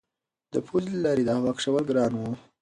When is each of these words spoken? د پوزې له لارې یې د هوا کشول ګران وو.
د 0.53 0.53
پوزې 0.67 0.91
له 0.93 0.99
لارې 1.05 1.21
یې 1.23 1.27
د 1.27 1.29
هوا 1.37 1.51
کشول 1.57 1.83
ګران 1.89 2.13
وو. 2.15 2.31